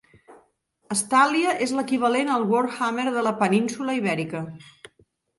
[0.93, 4.43] Estalia és l'equivalent al Warhammer de la península Ibèrica.